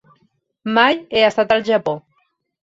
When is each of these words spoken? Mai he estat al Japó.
Mai 0.77 0.97
he 1.11 1.21
estat 1.27 1.53
al 1.57 1.63
Japó. 1.69 1.95